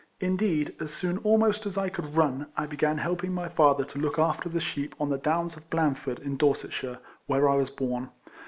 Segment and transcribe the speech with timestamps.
[0.19, 4.17] Indeed, as soon almost as I could run, I began helping my father to look
[4.17, 8.09] after the sheep on the downs of Blandford, in Dorsetshire, where I was born.